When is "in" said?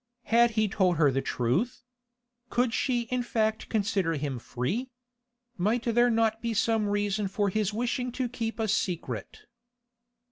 3.13-3.21